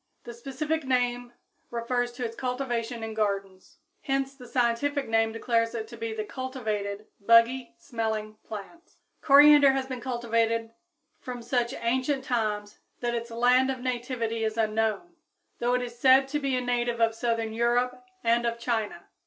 [0.23, 1.33] The specific name
[1.69, 3.77] refers to its cultivation in gardens.
[4.01, 8.95] Hence the scientific name declares it to be the cultivated buggy smelling plant.
[9.21, 10.71] Coriander has been cultivated
[11.19, 15.17] from such ancient times that its land of nativity is unknown,
[15.59, 19.07] though it is said to be a native of southern Europe and of China.